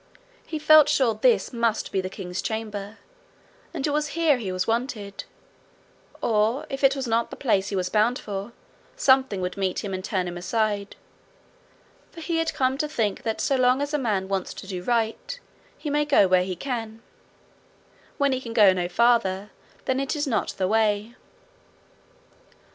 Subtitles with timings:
[0.47, 2.97] He felt sure this must be the king's chamber,
[3.71, 5.25] and it was here he was wanted;
[6.23, 8.51] or, if it was not the place he was bound for,
[8.95, 10.95] something would meet him and turn him aside;
[12.09, 14.81] for he had come to think that so long as a man wants to do
[14.81, 15.39] right
[15.77, 17.03] he may go where he can:
[18.17, 19.51] when he can go no farther,
[19.85, 21.13] then it is not the way.